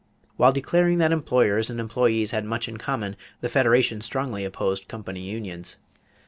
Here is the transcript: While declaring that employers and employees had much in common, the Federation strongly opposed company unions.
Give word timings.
While 0.35 0.51
declaring 0.51 0.97
that 0.97 1.11
employers 1.11 1.69
and 1.69 1.79
employees 1.79 2.31
had 2.31 2.43
much 2.43 2.67
in 2.67 2.77
common, 2.77 3.15
the 3.41 3.49
Federation 3.49 4.01
strongly 4.01 4.43
opposed 4.43 4.87
company 4.87 5.21
unions. 5.21 5.75